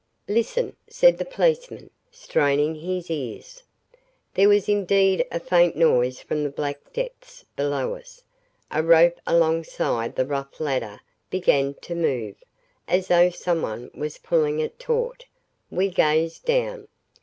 "Listen," 0.27 0.75
said 0.89 1.19
the 1.19 1.25
policeman, 1.25 1.91
straining 2.09 2.73
his 2.73 3.11
ears. 3.11 3.61
There 4.33 4.49
was 4.49 4.67
indeed 4.67 5.23
a 5.31 5.39
faint 5.39 5.75
noise 5.75 6.19
from 6.19 6.41
the 6.43 6.49
black 6.49 6.91
depths 6.91 7.45
below 7.55 7.93
us. 7.93 8.23
A 8.71 8.81
rope 8.81 9.19
alongside 9.27 10.15
the 10.15 10.25
rough 10.25 10.59
ladder 10.59 11.01
began 11.29 11.75
to 11.83 11.93
move, 11.93 12.35
as 12.87 13.09
though 13.09 13.29
someone 13.29 13.91
was 13.93 14.17
pulling 14.17 14.59
it 14.59 14.79
taut. 14.79 15.25
We 15.69 15.89
gazed 15.91 16.45
down. 16.45 16.87